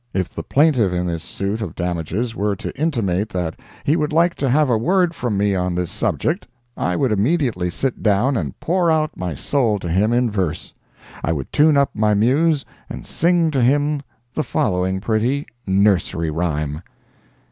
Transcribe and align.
If 0.15 0.29
the 0.31 0.41
plaintiff 0.41 0.91
in 0.93 1.05
this 1.05 1.21
suit 1.21 1.61
of 1.61 1.75
damages 1.75 2.35
were 2.35 2.55
to 2.55 2.75
intimate 2.75 3.29
that 3.29 3.59
he 3.83 3.95
would 3.95 4.11
like 4.11 4.33
to 4.37 4.49
have 4.49 4.67
a 4.67 4.75
word 4.75 5.13
from 5.13 5.37
me 5.37 5.53
on 5.53 5.75
this 5.75 5.91
subject, 5.91 6.47
I 6.75 6.95
would 6.95 7.11
immediately 7.11 7.69
sit 7.69 8.01
down 8.01 8.35
and 8.35 8.59
pour 8.59 8.89
out 8.89 9.15
my 9.15 9.35
soul 9.35 9.77
to 9.77 9.87
him 9.87 10.11
in 10.11 10.31
verse. 10.31 10.73
I 11.23 11.31
would 11.31 11.53
tune 11.53 11.77
up 11.77 11.91
my 11.93 12.15
muse 12.15 12.65
and 12.89 13.05
sing 13.05 13.51
to 13.51 13.61
him 13.61 14.01
the 14.33 14.41
following 14.43 15.01
pretty 15.01 15.45
NURSERY 15.67 16.31
RHYME. 16.31 16.81